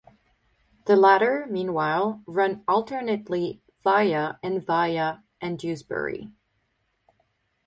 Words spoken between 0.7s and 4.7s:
The latter meanwhile run alternately via and